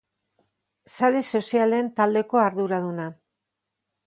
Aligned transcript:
Sare 0.99 1.21
sozialen 1.39 1.93
taldeko 2.01 2.43
arduraduna. 2.47 3.07